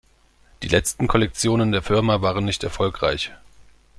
[0.63, 3.31] Die letzten Kollektionen der Firma waren nicht erfolgreich.